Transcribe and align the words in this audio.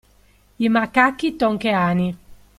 I 0.69 0.71
macachi 0.77 1.27
tonkeani. 1.39 2.07